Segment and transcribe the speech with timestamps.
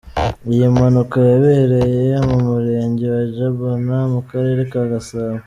[0.51, 5.37] Iyi mpanuka yabereye mu Murenge wa Jabana mu Karere ka Gasabo.